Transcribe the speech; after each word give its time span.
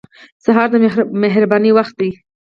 سهار 0.43 0.67
د 0.71 0.75
مهربانۍ 1.23 1.71
وخت 1.73 1.93
دی. 1.99 2.09